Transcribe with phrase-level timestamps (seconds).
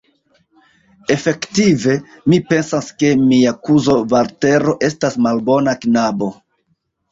[1.15, 1.97] Efektive,
[2.33, 6.35] mi pensas, ke mia kuzo Valtero estas malbona knabo.